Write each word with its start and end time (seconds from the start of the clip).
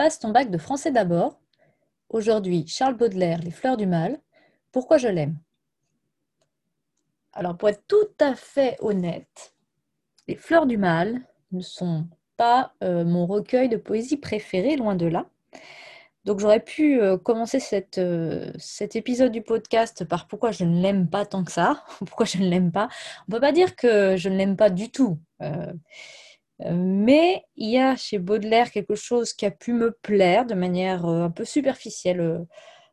Passe 0.00 0.18
ton 0.18 0.30
bac 0.30 0.50
de 0.50 0.56
français 0.56 0.90
d'abord. 0.90 1.38
Aujourd'hui, 2.08 2.66
Charles 2.66 2.96
Baudelaire, 2.96 3.38
Les 3.42 3.50
fleurs 3.50 3.76
du 3.76 3.84
mal. 3.84 4.18
Pourquoi 4.72 4.96
je 4.96 5.08
l'aime? 5.08 5.36
Alors, 7.34 7.58
pour 7.58 7.68
être 7.68 7.86
tout 7.86 8.08
à 8.18 8.34
fait 8.34 8.78
honnête, 8.80 9.54
Les 10.26 10.36
fleurs 10.36 10.64
du 10.64 10.78
mal 10.78 11.20
ne 11.52 11.60
sont 11.60 12.08
pas 12.38 12.72
euh, 12.82 13.04
mon 13.04 13.26
recueil 13.26 13.68
de 13.68 13.76
poésie 13.76 14.16
préféré, 14.16 14.76
loin 14.76 14.94
de 14.94 15.04
là. 15.04 15.26
Donc 16.24 16.40
j'aurais 16.40 16.60
pu 16.60 16.98
euh, 16.98 17.18
commencer 17.18 17.58
euh, 17.98 18.52
cet 18.56 18.96
épisode 18.96 19.32
du 19.32 19.42
podcast 19.42 20.06
par 20.06 20.28
pourquoi 20.28 20.50
je 20.50 20.64
ne 20.64 20.80
l'aime 20.80 21.10
pas 21.10 21.26
tant 21.26 21.44
que 21.44 21.52
ça, 21.52 21.84
pourquoi 21.98 22.24
je 22.24 22.38
ne 22.38 22.48
l'aime 22.48 22.72
pas? 22.72 22.88
On 23.28 23.32
ne 23.32 23.36
peut 23.36 23.40
pas 23.40 23.52
dire 23.52 23.76
que 23.76 24.16
je 24.16 24.30
ne 24.30 24.36
l'aime 24.36 24.56
pas 24.56 24.70
du 24.70 24.90
tout. 24.90 25.18
Mais 26.72 27.44
il 27.56 27.70
y 27.70 27.78
a 27.78 27.96
chez 27.96 28.18
Baudelaire 28.18 28.70
quelque 28.70 28.94
chose 28.94 29.32
qui 29.32 29.46
a 29.46 29.50
pu 29.50 29.72
me 29.72 29.92
plaire 30.02 30.46
de 30.46 30.54
manière 30.54 31.06
un 31.06 31.30
peu 31.30 31.44
superficielle 31.44 32.44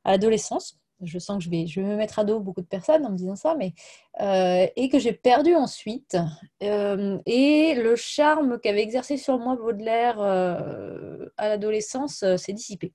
à 0.03 0.11
l'adolescence 0.11 0.79
je 1.01 1.19
sens 1.19 1.37
que 1.37 1.43
je 1.43 1.49
vais, 1.49 1.87
me 1.87 1.95
mettre 1.95 2.19
à 2.19 2.23
dos 2.23 2.39
beaucoup 2.39 2.61
de 2.61 2.67
personnes 2.67 3.05
en 3.05 3.11
me 3.11 3.17
disant 3.17 3.35
ça, 3.35 3.55
mais 3.55 3.73
euh, 4.21 4.67
et 4.75 4.89
que 4.89 4.99
j'ai 4.99 5.13
perdu 5.13 5.55
ensuite. 5.55 6.17
Euh, 6.63 7.19
et 7.25 7.75
le 7.75 7.95
charme 7.95 8.59
qu'avait 8.59 8.81
exercé 8.81 9.17
sur 9.17 9.37
moi 9.39 9.55
Baudelaire 9.55 10.19
euh, 10.19 11.27
à 11.37 11.49
l'adolescence 11.49 12.23
s'est 12.37 12.53
dissipé. 12.53 12.93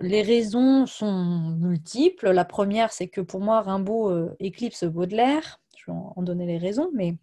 Les 0.00 0.22
raisons 0.22 0.86
sont 0.86 1.54
multiples. 1.58 2.30
La 2.30 2.44
première, 2.44 2.92
c'est 2.92 3.08
que 3.08 3.20
pour 3.20 3.40
moi, 3.40 3.62
Rimbaud 3.62 4.30
éclipse 4.40 4.84
Baudelaire. 4.84 5.60
Je 5.76 5.90
vais 5.90 5.96
en 5.96 6.22
donner 6.22 6.46
les 6.46 6.58
raisons, 6.58 6.90
mais 6.92 7.14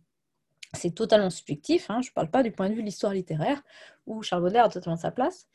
c'est 0.74 0.96
totalement 0.96 1.30
subjectif. 1.30 1.90
Hein. 1.90 2.02
Je 2.02 2.10
ne 2.10 2.14
parle 2.14 2.30
pas 2.30 2.44
du 2.44 2.52
point 2.52 2.70
de 2.70 2.74
vue 2.74 2.82
de 2.82 2.86
l'histoire 2.86 3.14
littéraire, 3.14 3.62
où 4.06 4.22
Charles 4.22 4.42
Baudelaire 4.42 4.66
a 4.66 4.70
totalement 4.70 4.98
sa 4.98 5.12
place. 5.12 5.48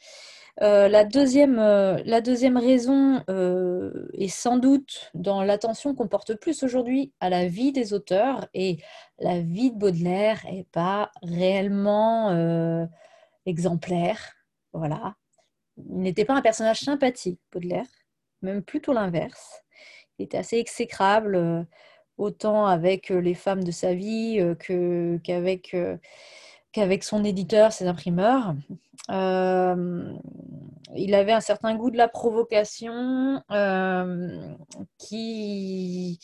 Euh, 0.60 0.88
la, 0.88 1.04
deuxième, 1.04 1.58
euh, 1.58 1.98
la, 2.04 2.20
deuxième, 2.20 2.56
raison 2.56 3.22
euh, 3.30 4.08
est 4.14 4.28
sans 4.28 4.56
doute 4.56 5.10
dans 5.14 5.44
l'attention 5.44 5.94
qu'on 5.94 6.08
porte 6.08 6.34
plus 6.34 6.64
aujourd'hui 6.64 7.12
à 7.20 7.30
la 7.30 7.46
vie 7.46 7.70
des 7.70 7.92
auteurs 7.92 8.48
et 8.54 8.78
la 9.20 9.38
vie 9.40 9.70
de 9.70 9.78
Baudelaire 9.78 10.40
n'est 10.50 10.66
pas 10.72 11.12
réellement 11.22 12.88
exemplaire. 13.46 14.34
Voilà. 14.72 15.14
Il 15.76 16.00
n'était 16.00 16.24
pas 16.24 16.34
un 16.34 16.42
personnage 16.42 16.80
sympathique, 16.80 17.40
Baudelaire, 17.52 17.86
même 18.42 18.62
plutôt 18.62 18.92
l'inverse. 18.92 19.62
Il 20.18 20.24
était 20.24 20.38
assez 20.38 20.56
exécrable, 20.56 21.66
autant 22.18 22.66
avec 22.66 23.08
les 23.10 23.34
femmes 23.34 23.64
de 23.64 23.70
sa 23.70 23.94
vie 23.94 24.40
qu'avec 25.22 25.76
qu'avec 26.72 27.04
son 27.04 27.24
éditeur, 27.24 27.72
ses 27.72 27.86
imprimeurs. 27.86 28.54
Il 30.96 31.14
avait 31.14 31.32
un 31.32 31.40
certain 31.40 31.74
goût 31.74 31.90
de 31.90 31.96
la 31.96 32.08
provocation 32.08 33.42
qui 34.98 36.18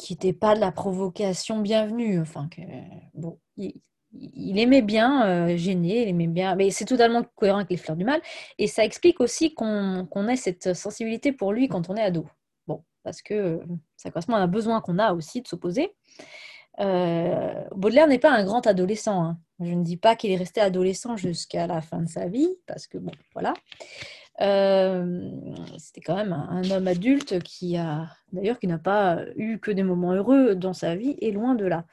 qui 0.00 0.14
n'était 0.14 0.32
pas 0.32 0.54
de 0.54 0.60
la 0.60 0.72
provocation 0.72 1.58
bienvenue. 1.58 2.20
Enfin, 2.20 2.48
que, 2.48 2.62
bon, 3.14 3.38
il, 3.56 4.58
aimait 4.58 4.82
bien 4.82 5.54
gêner, 5.56 6.02
il 6.02 6.08
aimait 6.08 6.26
bien, 6.26 6.54
mais 6.56 6.70
c'est 6.70 6.86
totalement 6.86 7.22
cohérent 7.36 7.58
avec 7.58 7.70
les 7.70 7.76
fleurs 7.76 7.96
du 7.96 8.04
mal. 8.04 8.20
Et 8.58 8.66
ça 8.66 8.84
explique 8.84 9.20
aussi 9.20 9.54
qu'on 9.54 10.28
ait 10.28 10.36
cette 10.36 10.74
sensibilité 10.74 11.32
pour 11.32 11.52
lui 11.52 11.68
quand 11.68 11.90
on 11.90 11.96
est 11.96 12.02
ado. 12.02 12.26
Parce 13.02 13.22
que 13.22 13.60
ça 13.96 14.10
correspond 14.10 14.34
à 14.34 14.38
un 14.38 14.46
besoin 14.46 14.80
qu'on 14.80 14.98
a 14.98 15.12
aussi 15.12 15.42
de 15.42 15.48
s'opposer. 15.48 15.94
Euh, 16.78 17.64
Baudelaire 17.74 18.06
n'est 18.06 18.18
pas 18.18 18.30
un 18.30 18.44
grand 18.44 18.66
adolescent. 18.66 19.22
Hein. 19.22 19.38
Je 19.60 19.72
ne 19.72 19.82
dis 19.82 19.96
pas 19.96 20.16
qu'il 20.16 20.30
est 20.30 20.36
resté 20.36 20.60
adolescent 20.60 21.16
jusqu'à 21.16 21.66
la 21.66 21.82
fin 21.82 22.00
de 22.00 22.08
sa 22.08 22.26
vie, 22.28 22.48
parce 22.66 22.86
que 22.86 22.98
bon, 22.98 23.12
voilà. 23.34 23.54
Euh, 24.40 25.30
c'était 25.76 26.00
quand 26.00 26.16
même 26.16 26.32
un, 26.32 26.70
homme 26.70 26.88
adulte 26.88 27.42
qui 27.42 27.76
a, 27.76 28.08
d'ailleurs, 28.32 28.58
qui 28.58 28.66
n'a 28.66 28.78
pas 28.78 29.18
eu 29.36 29.58
que 29.58 29.70
des 29.70 29.82
moments 29.82 30.12
heureux 30.12 30.54
dans 30.54 30.72
sa 30.72 30.96
vie, 30.96 31.16
et 31.20 31.32
loin 31.32 31.54
de 31.54 31.66
là. 31.66 31.84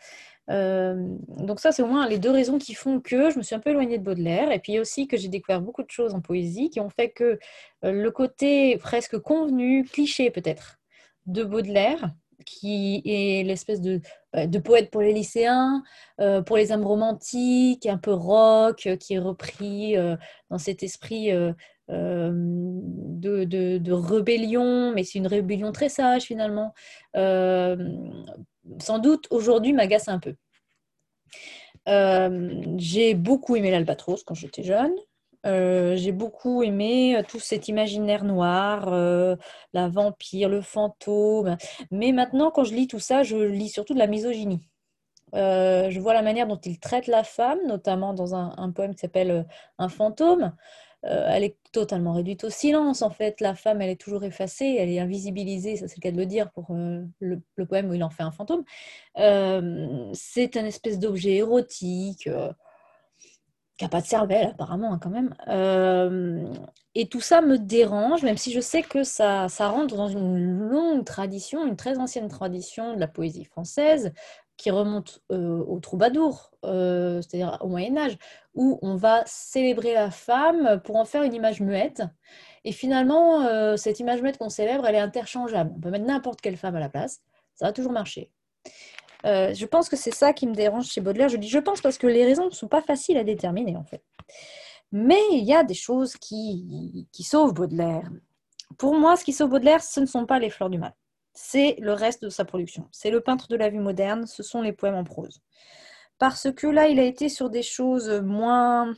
Euh, 0.50 0.96
donc 1.40 1.60
ça, 1.60 1.74
c'est 1.74 1.82
au 1.82 1.88
moins 1.88 2.08
les 2.08 2.20
deux 2.20 2.32
raisons 2.32 2.58
qui 2.58 2.74
font 2.74 3.02
que 3.02 3.32
je 3.32 3.38
me 3.38 3.44
suis 3.44 3.54
un 3.56 3.60
peu 3.60 3.72
éloignée 3.72 3.98
de 3.98 4.04
Baudelaire, 4.04 4.52
et 4.54 4.60
puis 4.60 4.80
aussi 4.80 5.08
que 5.10 5.18
j'ai 5.18 5.28
découvert 5.28 5.60
beaucoup 5.60 5.84
de 5.84 5.92
choses 5.92 6.14
en 6.14 6.22
poésie 6.22 6.70
qui 6.70 6.80
ont 6.80 6.90
fait 6.90 7.10
que 7.10 7.38
le 7.84 8.10
côté 8.12 8.78
presque 8.78 9.18
convenu, 9.18 9.84
cliché 9.84 10.32
peut-être, 10.32 10.80
de 11.28 11.44
Baudelaire, 11.44 12.12
qui 12.46 13.02
est 13.06 13.44
l'espèce 13.44 13.82
de, 13.82 14.02
bah, 14.34 14.48
poète 14.64 14.90
pour 14.90 15.02
les 15.02 15.14
lycéens, 15.14 15.84
euh, 16.22 16.42
pour 16.42 16.58
les 16.58 16.72
âmes 16.72 16.86
romantiques, 16.86 17.86
un 17.86 17.98
peu 17.98 18.14
rock, 18.14 18.88
euh, 18.88 18.96
qui 18.96 19.16
est 19.16 19.20
repris 19.20 19.98
euh, 19.98 20.16
dans 20.50 20.58
cet 20.58 20.84
esprit 20.84 21.32
de, 21.32 21.56
rébellion, 23.92 24.94
mais 24.94 25.04
c'est 25.04 25.20
une 25.20 25.28
rébellion 25.28 25.72
très 25.72 25.90
sage 25.90 26.24
finalement. 26.24 26.74
sans 27.14 29.00
doute 29.00 29.28
aujourd'hui 29.30 29.74
m'agace 29.74 30.08
un 30.08 30.20
peu. 30.20 30.36
J'ai 32.78 33.14
beaucoup 33.14 33.56
aimé 33.56 33.72
l'Albatros 33.72 34.24
quand 34.24 34.36
j'étais 34.36 34.64
jeune. 34.64 34.94
Euh, 35.46 35.96
j'ai 35.96 36.12
beaucoup 36.12 36.64
aimé 36.64 37.16
euh, 37.16 37.24
tout 37.28 37.40
cet 37.40 37.68
imaginaire 37.68 38.24
noir, 38.24 38.92
euh, 38.92 39.36
la 39.74 39.88
vampire, 39.88 40.50
le 40.50 40.62
fantôme. 40.62 41.58
Mais 41.92 42.12
maintenant, 42.12 42.52
quand 42.52 42.64
je 42.64 42.74
lis 42.74 42.88
tout 42.88 43.00
ça, 43.00 43.24
je 43.24 43.38
lis 43.38 43.70
surtout 43.70 43.94
de 43.94 44.00
la 44.00 44.08
misogynie. 44.08 44.68
je 45.34 46.00
vois 46.00 46.14
la 46.14 46.22
manière 46.22 46.48
dont 46.48 46.58
il 46.58 46.80
traite 46.80 47.08
la 47.08 47.24
femme, 47.24 47.60
notamment 47.68 48.14
dans 48.14 48.36
un, 48.36 48.72
poème 48.72 48.96
qui 48.96 49.02
s'appelle 49.02 49.46
Un 49.78 49.90
fantôme. 49.90 50.54
elle 51.04 51.44
est 51.44 51.58
totalement 51.72 52.14
réduite 52.14 52.44
au 52.44 52.50
silence, 52.50 53.02
en 53.02 53.10
fait. 53.10 53.42
La 53.42 53.56
femme, 53.56 53.82
elle 53.82 53.90
est 53.90 54.02
toujours 54.02 54.24
effacée, 54.24 54.78
elle 54.80 54.90
est 54.90 55.00
invisibilisée, 55.00 55.78
ça 55.78 55.88
c'est 55.88 55.98
le 55.98 56.02
cas 56.02 56.12
de 56.12 56.18
le 56.18 56.26
dire 56.26 56.52
pour 56.52 56.68
le, 56.74 57.42
le, 57.56 57.66
poème 57.66 57.90
où 57.90 57.94
il 57.94 58.04
en 58.04 58.10
fait 58.10 58.24
un 58.24 58.32
fantôme. 58.32 58.64
c'est 60.14 60.58
un 60.58 60.66
espèce 60.66 61.00
d'objet 61.00 61.36
érotique 61.36 62.30
qui 63.78 63.86
n'a 63.86 63.90
pas 63.90 64.02
de 64.02 64.08
cervelle 64.08 64.48
apparemment 64.48 64.94
hein, 64.94 65.00
quand 65.02 65.10
même. 65.10 65.36
Euh, 65.48 66.52
et 66.96 67.08
tout 67.08 67.22
ça 67.22 67.42
me 67.42 67.58
dérange, 67.58 68.24
même 68.24 68.38
si 68.38 68.52
je 68.52 68.60
sais 68.60 68.82
que 68.82 69.04
ça, 69.04 69.48
ça 69.50 69.70
rentre 69.70 69.96
dans 69.96 70.08
une 70.08 70.40
longue 70.40 71.06
tradition, 71.06 71.66
une 71.66 71.76
très 71.76 72.00
ancienne 72.00 72.28
tradition 72.28 72.96
de 72.96 73.00
la 73.00 73.08
poésie 73.08 73.46
française 73.46 74.14
qui 74.58 74.72
remonte 74.72 75.22
euh, 75.32 75.64
au 75.68 75.80
troubadour, 75.80 76.52
euh, 76.66 77.22
c'est-à-dire 77.22 77.60
au 77.62 77.68
Moyen 77.68 77.96
Âge, 77.96 78.18
où 78.56 78.80
on 78.82 78.96
va 78.96 79.22
célébrer 79.28 79.94
la 79.94 80.10
femme 80.10 80.82
pour 80.84 80.96
en 80.96 81.06
faire 81.06 81.22
une 81.22 81.36
image 81.36 81.62
muette. 81.62 82.02
Et 82.64 82.72
finalement, 82.72 83.78
cette 83.78 84.02
image 84.02 84.22
muette 84.22 84.40
qu'on 84.40 84.50
célèbre, 84.50 84.86
elle 84.88 84.96
est 84.96 85.00
interchangeable. 85.00 85.72
On 85.78 85.80
peut 85.80 85.92
mettre 85.92 86.06
n'importe 86.06 86.42
quelle 86.42 86.58
femme 86.58 86.76
à 86.76 86.82
la 86.82 86.90
place, 86.90 87.22
ça 87.56 87.68
va 87.68 87.72
toujours 87.72 87.94
marcher. 87.94 88.30
Euh, 89.26 89.54
je 89.54 89.66
pense 89.66 89.90
que 89.90 89.96
c'est 89.96 90.14
ça 90.14 90.34
qui 90.34 90.48
me 90.48 90.54
dérange 90.54 90.88
chez 90.88 91.02
Baudelaire. 91.02 91.30
Je 91.30 91.38
dis 91.38 91.50
je 91.50 91.60
pense 91.60 91.82
parce 91.82 91.98
que 91.98 92.08
les 92.08 92.26
raisons 92.26 92.46
ne 92.46 92.52
sont 92.52 92.68
pas 92.68 92.82
faciles 92.82 93.18
à 93.18 93.24
déterminer 93.24 93.76
en 93.76 93.84
fait. 93.84 94.04
Mais 94.92 95.22
il 95.32 95.44
y 95.44 95.54
a 95.54 95.64
des 95.64 95.74
choses 95.74 96.16
qui, 96.18 97.08
sauvent 97.20 97.54
Baudelaire. 97.54 98.10
Pour 98.78 98.96
moi, 98.96 99.16
ce 99.18 99.24
qui 99.24 99.34
sauve 99.34 99.50
Baudelaire, 99.50 99.84
ce 99.84 100.00
ne 100.00 100.06
sont 100.06 100.26
pas 100.26 100.40
les 100.40 100.50
fleurs 100.50 100.70
du 100.70 100.78
mal. 100.78 100.94
C'est 101.34 101.76
le 101.80 101.94
reste 101.94 102.24
de 102.24 102.30
sa 102.30 102.46
production. 102.46 102.88
C'est 102.92 103.12
le 103.12 103.22
peintre 103.22 103.48
de 103.48 103.56
la 103.56 103.70
vie 103.70 103.80
moderne, 103.80 104.26
ce 104.28 104.44
sont 104.44 104.62
les 104.62 104.74
poèmes 104.74 104.96
en 104.96 105.04
prose. 105.04 105.42
Parce 106.20 106.52
que 106.52 106.68
là, 106.68 106.88
il 106.88 107.00
a 107.00 107.04
été 107.04 107.30
sur 107.30 107.50
des 107.50 107.62
choses 107.64 108.10
moins, 108.10 108.94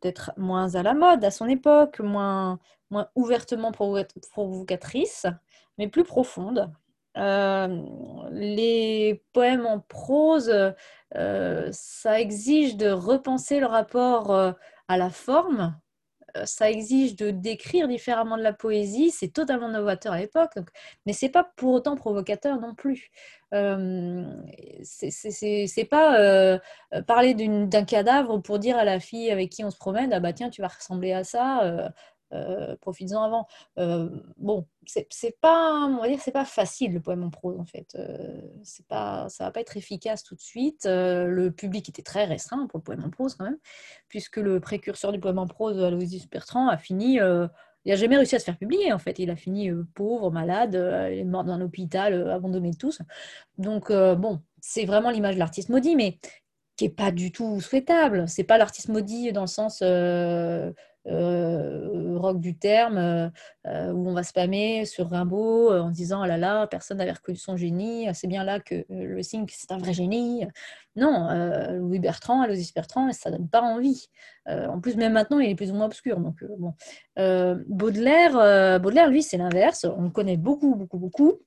peut-être 0.00 0.32
moins 0.36 0.74
à 0.74 0.82
la 0.82 0.94
mode 0.94 1.24
à 1.24 1.30
son 1.30 1.48
époque, 1.48 2.00
moins, 2.00 2.58
moins 2.90 3.08
ouvertement 3.14 3.72
provocatrices, 3.72 5.26
mais 5.78 5.88
plus 5.88 6.04
profondes. 6.04 6.70
Euh, 7.18 7.82
les 8.30 9.22
poèmes 9.32 9.66
en 9.66 9.80
prose, 9.80 10.52
euh, 11.14 11.68
ça 11.72 12.20
exige 12.20 12.76
de 12.76 12.90
repenser 12.90 13.60
le 13.60 13.66
rapport 13.66 14.30
euh, 14.32 14.52
à 14.88 14.96
la 14.96 15.10
forme, 15.10 15.78
ça 16.44 16.70
exige 16.70 17.14
de 17.16 17.30
décrire 17.30 17.88
différemment 17.88 18.38
de 18.38 18.42
la 18.42 18.54
poésie, 18.54 19.10
c'est 19.10 19.28
totalement 19.28 19.68
novateur 19.68 20.14
à 20.14 20.18
l'époque, 20.18 20.54
mais 21.04 21.12
c'est 21.12 21.28
pas 21.28 21.44
pour 21.56 21.74
autant 21.74 21.94
provocateur 21.94 22.58
non 22.58 22.74
plus. 22.74 23.10
Euh, 23.52 24.24
c'est 24.82 25.84
pas 25.90 26.58
parler 27.06 27.34
d'un 27.34 27.84
cadavre 27.84 28.38
pour 28.38 28.58
dire 28.58 28.78
à 28.78 28.84
la 28.84 28.98
fille 28.98 29.30
avec 29.30 29.50
qui 29.50 29.62
on 29.62 29.70
se 29.70 29.76
promène, 29.76 30.12
ah 30.14 30.20
bah 30.20 30.32
tiens, 30.32 30.48
tu 30.48 30.62
vas 30.62 30.68
ressembler 30.68 31.12
à 31.12 31.22
ça, 31.24 31.92
profites-en 32.80 33.22
avant. 33.22 33.46
Euh, 33.78 34.08
bon, 34.38 34.66
c'est 34.86 35.40
pas, 35.40 35.86
on 35.86 36.00
va 36.00 36.08
dire, 36.08 36.20
c'est 36.20 36.32
pas 36.32 36.44
facile 36.44 36.92
le 36.92 37.00
poème 37.00 37.22
en 37.22 37.30
prose 37.30 37.58
en 37.58 37.64
fait. 37.64 37.94
Euh, 37.94 38.40
c'est 38.62 38.86
pas, 38.86 39.28
ça 39.28 39.44
va 39.44 39.50
pas 39.50 39.60
être 39.60 39.76
efficace 39.76 40.22
tout 40.22 40.34
de 40.34 40.40
suite. 40.40 40.86
le 40.86 41.50
public 41.50 41.88
était 41.88 42.02
très 42.02 42.24
restreint 42.24 42.66
pour 42.66 42.78
le 42.78 42.84
poème 42.84 43.04
en 43.04 43.10
prose 43.10 43.34
quand 43.34 43.44
même, 43.44 43.58
puisque 44.08 44.36
le 44.36 44.60
précurseur 44.60 45.12
du 45.12 45.20
poème 45.20 45.38
en 45.38 45.46
prose, 45.46 45.82
Aloysius 45.82 46.28
Bertrand, 46.28 46.68
a 46.68 46.76
fini. 46.76 47.14
il 47.16 47.50
n'a 47.86 47.96
jamais 47.96 48.16
réussi 48.16 48.36
à 48.36 48.38
se 48.38 48.44
faire 48.44 48.58
publier 48.58 48.92
en 48.92 48.98
fait. 48.98 49.18
Il 49.18 49.30
a 49.30 49.36
fini 49.36 49.70
pauvre, 49.94 50.30
malade, 50.30 50.74
il 51.12 51.18
est 51.18 51.24
mort 51.24 51.44
dans 51.44 51.52
un 51.52 51.60
hôpital, 51.60 52.30
abandonné 52.30 52.70
de 52.70 52.76
tous. 52.76 53.00
Donc 53.58 53.92
bon, 53.92 54.40
c'est 54.60 54.84
vraiment 54.84 55.10
l'image 55.10 55.34
de 55.34 55.40
l'artiste 55.40 55.68
maudit, 55.68 55.96
mais 55.96 56.18
qui 56.76 56.86
est 56.86 56.88
pas 56.88 57.12
du 57.12 57.32
tout 57.32 57.60
souhaitable. 57.60 58.28
C'est 58.28 58.44
pas 58.44 58.58
l'artiste 58.58 58.88
maudit 58.88 59.32
dans 59.32 59.42
le 59.42 59.46
sens 59.46 59.80
euh, 59.82 60.72
rock 61.04 62.40
du 62.40 62.56
terme, 62.56 62.98
euh, 63.66 63.92
où 63.92 64.08
on 64.08 64.12
va 64.12 64.22
spammer 64.22 64.84
sur 64.84 65.10
Rimbaud 65.10 65.72
en 65.72 65.90
disant, 65.90 66.22
ah 66.22 66.26
là 66.26 66.38
là, 66.38 66.66
personne 66.66 66.98
n'avait 66.98 67.12
reconnu 67.12 67.36
son 67.36 67.56
génie, 67.56 68.06
c'est 68.14 68.28
bien 68.28 68.44
là 68.44 68.60
que 68.60 68.84
le 68.88 69.22
signe 69.22 69.46
c'est 69.48 69.72
un 69.72 69.78
vrai 69.78 69.92
génie. 69.92 70.46
Non, 70.94 71.28
Louis 71.78 71.98
Bertrand, 71.98 72.42
Aloysius 72.42 72.74
Bertrand, 72.74 73.10
ça 73.12 73.30
donne 73.30 73.48
pas 73.48 73.62
envie. 73.62 74.08
en 74.46 74.80
plus, 74.80 74.96
même 74.96 75.14
maintenant, 75.14 75.38
il 75.38 75.50
est 75.50 75.54
plus 75.54 75.70
ou 75.70 75.74
moins 75.74 75.86
obscur. 75.86 76.20
Donc, 76.20 76.44
bon. 76.58 76.74
Baudelaire, 77.66 78.80
Baudelaire, 78.80 79.08
lui, 79.08 79.22
c'est 79.22 79.38
l'inverse. 79.38 79.84
On 79.84 80.02
le 80.02 80.10
connaît 80.10 80.36
beaucoup, 80.36 80.74
beaucoup, 80.74 80.98
beaucoup. 80.98 81.40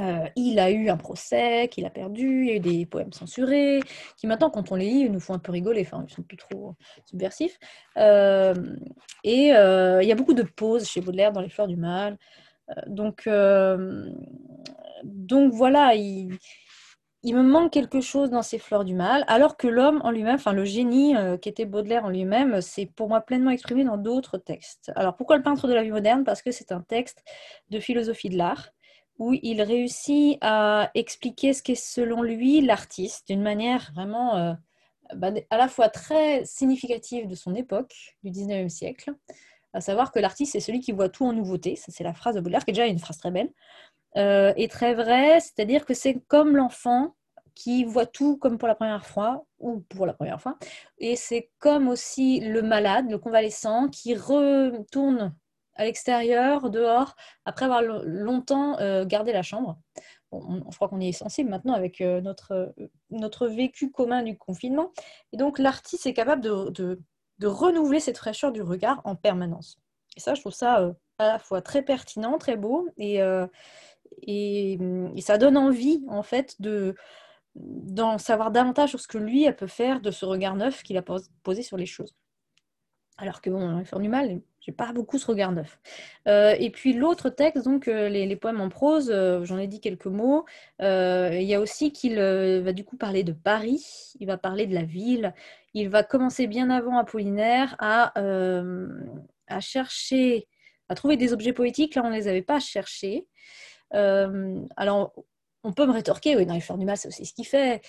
Euh, 0.00 0.28
il 0.34 0.58
a 0.58 0.70
eu 0.70 0.88
un 0.88 0.96
procès 0.96 1.68
qu'il 1.70 1.86
a 1.86 1.90
perdu, 1.90 2.42
il 2.42 2.48
y 2.48 2.50
a 2.50 2.56
eu 2.56 2.60
des 2.60 2.86
poèmes 2.86 3.12
censurés, 3.12 3.80
qui 4.16 4.26
maintenant, 4.26 4.50
quand 4.50 4.72
on 4.72 4.76
les 4.76 4.86
lit, 4.86 5.10
nous 5.10 5.20
font 5.20 5.34
un 5.34 5.38
peu 5.38 5.52
rigoler, 5.52 5.82
enfin, 5.82 6.04
ils 6.08 6.12
sont 6.12 6.22
plus 6.22 6.36
trop 6.36 6.74
subversifs. 7.06 7.58
Euh, 7.96 8.54
et 9.22 9.54
euh, 9.54 10.02
il 10.02 10.08
y 10.08 10.12
a 10.12 10.16
beaucoup 10.16 10.34
de 10.34 10.42
pauses 10.42 10.88
chez 10.88 11.00
Baudelaire 11.00 11.32
dans 11.32 11.40
Les 11.40 11.48
Fleurs 11.48 11.68
du 11.68 11.76
Mal. 11.76 12.18
donc, 12.86 13.28
donc 15.04 15.52
voilà, 15.52 15.94
il, 15.94 16.38
il, 17.22 17.36
me 17.36 17.42
manque 17.42 17.72
quelque 17.72 18.00
chose 18.00 18.30
dans 18.30 18.42
ces 18.42 18.58
Fleurs 18.58 18.84
du 18.84 18.94
Mal, 18.94 19.24
alors 19.28 19.56
que 19.56 19.68
l'homme 19.68 20.00
en 20.02 20.10
lui-même, 20.10 20.36
enfin 20.36 20.52
le 20.52 20.64
génie 20.64 21.14
qui 21.40 21.48
était 21.48 21.66
Baudelaire 21.66 22.04
en 22.04 22.08
lui-même, 22.08 22.60
c'est 22.62 22.86
pour 22.86 23.08
moi 23.08 23.20
pleinement 23.20 23.50
exprimé 23.50 23.84
dans 23.84 23.98
d'autres 23.98 24.38
textes. 24.38 24.90
Alors 24.96 25.14
pourquoi 25.14 25.36
le 25.36 25.42
peintre 25.42 25.68
de 25.68 25.74
la 25.74 25.82
vie 25.82 25.90
moderne? 25.90 26.24
Parce 26.24 26.42
que 26.42 26.50
c'est 26.50 26.72
un 26.72 26.80
texte 26.80 27.22
de 27.70 27.78
philosophie 27.78 28.30
de 28.30 28.38
l'art 28.38 28.70
où 29.18 29.32
il 29.42 29.62
réussit 29.62 30.38
à 30.40 30.90
expliquer 30.94 31.52
ce 31.52 31.62
qu'est 31.62 31.74
selon 31.74 32.22
lui 32.22 32.60
l'artiste 32.60 33.28
d'une 33.28 33.42
manière 33.42 33.90
vraiment 33.94 34.36
euh, 34.36 34.52
bah, 35.14 35.30
à 35.50 35.56
la 35.56 35.68
fois 35.68 35.88
très 35.88 36.44
significative 36.44 37.28
de 37.28 37.34
son 37.34 37.54
époque, 37.54 38.16
du 38.22 38.30
19e 38.30 38.68
siècle, 38.68 39.12
à 39.72 39.80
savoir 39.80 40.12
que 40.12 40.18
l'artiste 40.18 40.52
c'est 40.52 40.60
celui 40.60 40.80
qui 40.80 40.92
voit 40.92 41.08
tout 41.08 41.24
en 41.24 41.32
nouveauté, 41.32 41.76
ça 41.76 41.92
c'est 41.92 42.04
la 42.04 42.14
phrase 42.14 42.34
de 42.34 42.40
Baudelaire, 42.40 42.64
qui 42.64 42.70
est 42.70 42.74
déjà 42.74 42.86
une 42.86 42.98
phrase 42.98 43.18
très 43.18 43.30
belle, 43.30 43.52
euh, 44.16 44.52
et 44.56 44.68
très 44.68 44.94
vraie, 44.94 45.40
c'est-à-dire 45.40 45.84
que 45.84 45.94
c'est 45.94 46.20
comme 46.26 46.56
l'enfant 46.56 47.14
qui 47.54 47.84
voit 47.84 48.06
tout 48.06 48.36
comme 48.36 48.58
pour 48.58 48.66
la 48.66 48.74
première 48.74 49.06
fois, 49.06 49.44
ou 49.58 49.80
pour 49.80 50.06
la 50.06 50.12
première 50.12 50.40
fois, 50.40 50.58
et 50.98 51.14
c'est 51.14 51.50
comme 51.58 51.88
aussi 51.88 52.40
le 52.40 52.62
malade, 52.62 53.10
le 53.10 53.18
convalescent, 53.18 53.88
qui 53.88 54.14
retourne 54.14 55.34
à 55.76 55.84
l'extérieur, 55.84 56.70
dehors, 56.70 57.16
après 57.44 57.64
avoir 57.64 57.82
longtemps 57.82 58.78
euh, 58.80 59.04
gardé 59.04 59.32
la 59.32 59.42
chambre. 59.42 59.78
je 60.32 60.76
crois 60.76 60.88
qu'on 60.88 61.00
y 61.00 61.08
est 61.08 61.12
sensible 61.12 61.50
maintenant 61.50 61.74
avec 61.74 62.00
euh, 62.00 62.20
notre, 62.20 62.52
euh, 62.52 62.88
notre 63.10 63.46
vécu 63.46 63.90
commun 63.90 64.22
du 64.22 64.36
confinement. 64.36 64.92
Et 65.32 65.36
donc, 65.36 65.58
l'artiste 65.58 66.06
est 66.06 66.14
capable 66.14 66.42
de, 66.42 66.70
de, 66.70 67.46
renouveler 67.46 68.00
cette 68.00 68.18
fraîcheur 68.18 68.52
du 68.52 68.62
regard 68.62 69.02
en 69.04 69.16
permanence. 69.16 69.78
Et 70.16 70.20
ça, 70.20 70.34
je 70.34 70.40
trouve 70.40 70.54
ça 70.54 70.94
à 71.18 71.26
la 71.26 71.38
fois 71.38 71.60
très 71.60 71.82
pertinent, 71.82 72.38
très 72.38 72.56
beau, 72.56 72.88
et, 72.96 73.18
et, 74.22 74.78
et, 75.14 75.20
ça 75.20 75.36
donne 75.36 75.58
envie, 75.58 76.02
en 76.08 76.22
fait, 76.22 76.60
de 76.60 76.94
d'en 77.54 78.18
savoir 78.18 78.50
davantage 78.50 78.90
sur 78.90 79.00
ce 79.00 79.06
que 79.06 79.18
lui, 79.18 79.44
elle 79.44 79.56
peut 79.56 79.66
faire 79.66 80.00
de 80.00 80.10
ce 80.10 80.24
regard 80.24 80.56
neuf 80.56 80.82
qu'il 80.82 80.96
a 80.96 81.02
posé 81.02 81.62
sur 81.62 81.76
les 81.76 81.86
choses. 81.86 82.14
Alors 83.16 83.40
que 83.40 83.48
bon, 83.48 83.78
il 83.78 83.86
fait 83.86 83.98
du 84.00 84.08
mal, 84.08 84.40
j'ai 84.60 84.72
pas 84.72 84.92
beaucoup 84.92 85.18
ce 85.18 85.26
regard 85.26 85.52
neuf. 85.52 85.78
Euh, 86.26 86.56
et 86.58 86.70
puis 86.70 86.94
l'autre 86.94 87.28
texte, 87.28 87.64
donc 87.64 87.86
euh, 87.86 88.08
les, 88.08 88.36
poèmes 88.36 88.60
en 88.60 88.68
prose, 88.68 89.10
euh, 89.10 89.44
j'en 89.44 89.58
ai 89.58 89.68
dit 89.68 89.80
quelques 89.80 90.06
mots. 90.06 90.44
il 90.80 91.42
y 91.42 91.54
a 91.54 91.60
aussi 91.60 91.92
qu'il 91.92 92.18
va 92.18 92.72
du 92.72 92.84
coup 92.84 92.96
parler 92.96 93.22
de 93.22 93.32
Paris, 93.32 94.14
il 94.18 94.26
va 94.26 94.36
parler 94.36 94.66
de 94.66 94.74
la 94.74 94.82
ville. 94.82 95.34
Il 95.74 95.88
va 95.88 96.02
commencer 96.02 96.46
bien 96.46 96.70
avant 96.70 96.98
Apollinaire 96.98 97.76
à, 97.78 98.12
à 99.48 99.60
chercher, 99.60 100.48
à 100.88 100.94
trouver 100.94 101.16
des 101.16 101.32
objets 101.32 101.52
poétiques. 101.52 101.94
Là, 101.94 102.02
on 102.04 102.10
ne 102.10 102.14
les 102.14 102.28
avait 102.28 102.42
pas 102.42 102.58
cherchés. 102.58 103.26
alors, 103.90 105.14
on 105.64 105.72
peut 105.72 105.86
me 105.86 105.92
rétorquer, 105.92 106.36
oui, 106.36 106.46
dans 106.46 106.54
les 106.54 106.60
Fleurs 106.60 106.78
du 106.78 106.84
Mal, 106.84 106.96
c'est 106.96 107.08
aussi 107.08 107.24
ce 107.26 107.32
qu'il 107.32 107.46
fait. 107.46 107.80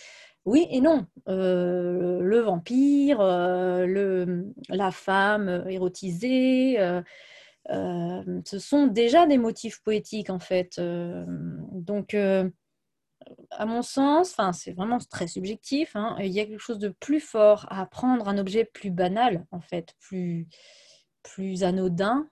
Oui 0.46 0.68
et 0.70 0.80
non. 0.80 1.08
Euh, 1.28 2.20
le 2.22 2.40
vampire, 2.40 3.20
euh, 3.20 4.44
la 4.70 4.92
femme 4.92 5.66
érotisée, 5.68 6.80
euh, 6.80 7.02
ce 8.46 8.60
sont 8.60 8.86
déjà 8.86 9.26
des 9.26 9.40
motifs 9.40 9.82
poétiques 9.82 10.30
en 10.30 10.40
fait. 10.40 10.80
donc, 10.80 12.16
à 13.52 13.66
mon 13.66 13.82
sens, 13.82 14.36
c'est 14.54 14.74
vraiment 14.74 15.00
très 15.00 15.28
subjectif, 15.28 15.96
hein, 15.96 16.16
il 16.20 16.28
y 16.28 16.40
a 16.40 16.46
quelque 16.46 16.60
chose 16.60 16.78
de 16.78 16.90
plus 16.90 17.20
fort 17.20 17.66
à 17.70 17.86
prendre 17.88 18.28
un 18.28 18.38
objet 18.38 18.66
plus 18.66 18.92
banal 18.92 19.46
en 19.52 19.62
fait, 19.62 19.96
plus 20.00 20.48
anodin 21.64 22.30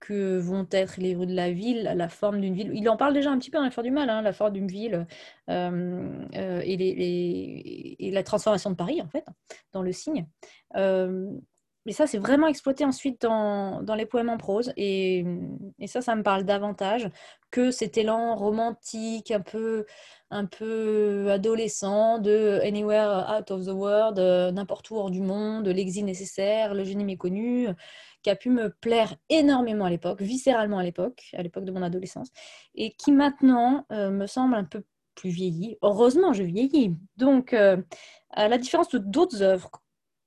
que 0.00 0.38
vont 0.38 0.66
être 0.70 0.98
les 0.98 1.14
rues 1.14 1.26
de 1.26 1.34
la 1.34 1.50
ville, 1.50 1.92
la 1.94 2.08
forme 2.08 2.40
d'une 2.40 2.54
ville. 2.54 2.70
Il 2.74 2.88
en 2.88 2.96
parle 2.96 3.14
déjà 3.14 3.30
un 3.30 3.38
petit 3.38 3.50
peu 3.50 3.58
dans 3.58 3.64
l'effort 3.64 3.84
du 3.84 3.90
mal, 3.90 4.10
hein, 4.10 4.22
la 4.22 4.32
forme 4.32 4.52
d'une 4.52 4.68
ville 4.68 5.06
euh, 5.48 6.24
euh, 6.34 6.60
et, 6.64 8.10
la 8.12 8.22
transformation 8.22 8.70
de 8.70 8.76
Paris, 8.76 9.00
en 9.02 9.08
fait, 9.08 9.24
dans 9.72 9.82
le 9.82 9.92
signe. 9.92 10.26
Euh, 10.76 11.30
et 11.88 11.92
ça, 11.92 12.06
c'est 12.06 12.18
vraiment 12.18 12.48
exploité 12.48 12.84
ensuite 12.84 13.22
dans, 13.22 13.80
les 13.96 14.06
poèmes 14.06 14.28
en 14.28 14.38
prose. 14.38 14.72
Et, 14.76 15.24
ça, 15.86 16.02
ça 16.02 16.14
me 16.16 16.22
parle 16.22 16.44
davantage 16.44 17.08
que 17.50 17.70
cet 17.70 17.96
élan 17.96 18.34
romantique, 18.34 19.30
un 19.30 19.40
peu, 19.40 19.86
un 20.30 20.46
peu 20.46 21.30
adolescent 21.30 22.18
de 22.18 22.60
Anywhere 22.64 23.38
Out 23.38 23.50
of 23.52 23.66
the 23.66 23.70
World, 23.70 24.18
n'importe 24.52 24.90
où 24.90 24.96
hors 24.96 25.10
du 25.10 25.20
monde, 25.20 25.68
l'exil 25.68 26.04
nécessaire, 26.04 26.74
le 26.74 26.82
génie 26.84 27.04
méconnu, 27.04 27.68
qui 28.26 28.30
a 28.30 28.34
pu 28.34 28.50
me 28.50 28.70
plaire 28.70 29.14
énormément 29.28 29.84
à 29.84 29.90
l'époque, 29.90 30.20
viscéralement 30.20 30.78
à 30.78 30.82
l'époque, 30.82 31.30
à 31.32 31.44
l'époque 31.44 31.64
de 31.64 31.70
mon 31.70 31.80
adolescence, 31.80 32.32
et 32.74 32.92
qui 32.94 33.12
maintenant 33.12 33.86
euh, 33.92 34.10
me 34.10 34.26
semble 34.26 34.56
un 34.56 34.64
peu 34.64 34.82
plus 35.14 35.30
vieilli. 35.30 35.78
Heureusement, 35.80 36.32
je 36.32 36.42
vieillis. 36.42 36.96
Donc, 37.16 37.52
euh, 37.52 37.76
à 38.30 38.48
la 38.48 38.58
différence 38.58 38.88
de 38.88 38.98
d'autres 38.98 39.42
œuvres 39.42 39.70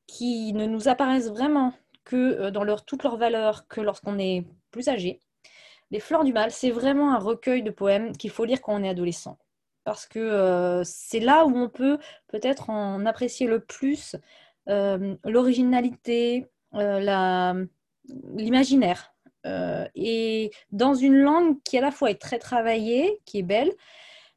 qui 0.08 0.54
ne 0.54 0.66
nous 0.66 0.88
apparaissent 0.88 1.28
vraiment 1.28 1.74
que 2.06 2.16
euh, 2.16 2.52
dans 2.52 2.64
leur, 2.64 2.86
toute 2.86 3.04
leur 3.04 3.18
valeur 3.18 3.68
que 3.68 3.82
lorsqu'on 3.82 4.18
est 4.18 4.48
plus 4.72 4.88
âgé, 4.88 5.20
Les 5.92 6.00
Fleurs 6.00 6.24
du 6.24 6.32
Mal, 6.32 6.52
c'est 6.52 6.72
vraiment 6.72 7.14
un 7.14 7.20
recueil 7.20 7.64
de 7.64 7.72
poèmes 7.72 8.16
qu'il 8.16 8.30
faut 8.30 8.46
lire 8.46 8.62
quand 8.62 8.74
on 8.74 8.84
est 8.84 8.90
adolescent. 8.90 9.38
Parce 9.84 10.08
que 10.08 10.84
c'est 10.86 11.20
là 11.20 11.46
où 11.46 11.54
on 11.54 11.68
peut 11.68 11.98
peut-être 12.28 12.70
en 12.70 13.06
apprécier 13.06 13.46
le 13.46 13.60
plus 13.60 14.16
l'originalité, 14.68 16.46
la, 16.72 17.56
l'imaginaire. 18.36 19.14
Euh, 19.46 19.88
et 19.96 20.52
dans 20.72 20.94
une 20.94 21.16
langue 21.16 21.62
qui 21.64 21.78
à 21.78 21.82
la 21.82 21.92
fois 21.92 22.12
est 22.12 22.22
très 22.22 22.40
travaillée, 22.40 23.20
qui 23.26 23.40
est 23.40 23.44
belle, 23.44 23.72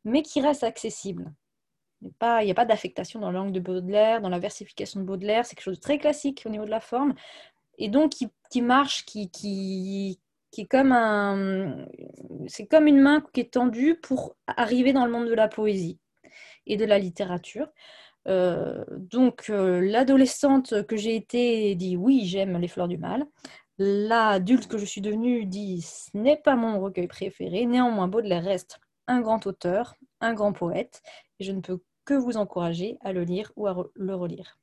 mais 0.04 0.22
qui 0.22 0.40
reste 0.40 0.64
accessible. 0.64 1.32
Il 2.02 2.44
n'y 2.44 2.50
a 2.50 2.54
pas, 2.54 2.64
d'affectation 2.64 3.20
dans 3.20 3.30
la 3.30 3.38
langue 3.38 3.52
de 3.52 3.60
Baudelaire, 3.60 4.20
dans 4.20 4.28
la 4.28 4.40
versification 4.40 5.00
de 5.00 5.04
Baudelaire, 5.04 5.46
c'est 5.46 5.54
quelque 5.54 5.64
chose 5.64 5.76
de 5.76 5.82
très 5.82 5.98
classique 5.98 6.42
au 6.46 6.48
niveau 6.48 6.64
de 6.64 6.70
la 6.70 6.80
forme, 6.80 7.14
et 7.78 7.88
donc 7.88 8.12
qui, 8.50 8.62
marche, 8.62 9.04
qui, 9.04 9.30
qui, 9.30 10.18
qui 10.50 10.62
est 10.62 10.66
comme 10.66 10.92
un... 10.92 11.86
C'est 12.48 12.66
comme 12.66 12.86
une 12.88 13.00
main 13.00 13.24
qui 13.32 13.40
est 13.40 13.52
tendue 13.52 13.96
pour 14.00 14.36
arriver 14.48 14.92
dans 14.92 15.04
le 15.04 15.12
monde 15.12 15.28
de 15.28 15.34
la 15.34 15.48
poésie 15.48 15.98
et 16.66 16.76
de 16.76 16.84
la 16.84 16.98
littérature. 16.98 17.68
Euh, 18.28 18.84
donc, 18.88 19.46
euh, 19.50 19.80
l'adolescente 19.80 20.86
que 20.86 20.96
j'ai 20.96 21.16
été 21.16 21.74
dit 21.74 21.96
oui, 21.96 22.22
j'aime 22.26 22.58
les 22.58 22.68
fleurs 22.68 22.88
du 22.88 22.98
mal. 22.98 23.26
L'adulte 23.84 24.68
que 24.68 24.78
je 24.78 24.84
suis 24.84 25.00
devenue 25.00 25.44
dit 25.44 25.82
ce 25.82 26.16
n'est 26.16 26.36
pas 26.36 26.54
mon 26.54 26.80
recueil 26.80 27.08
préféré. 27.08 27.66
Néanmoins, 27.66 28.06
Baudelaire 28.06 28.44
reste 28.44 28.78
un 29.08 29.20
grand 29.20 29.44
auteur, 29.48 29.96
un 30.20 30.34
grand 30.34 30.52
poète, 30.52 31.02
et 31.40 31.44
je 31.44 31.50
ne 31.50 31.60
peux 31.60 31.82
que 32.04 32.14
vous 32.14 32.36
encourager 32.36 32.96
à 33.00 33.12
le 33.12 33.24
lire 33.24 33.50
ou 33.56 33.66
à 33.66 33.76
le 33.96 34.14
relire. 34.14 34.60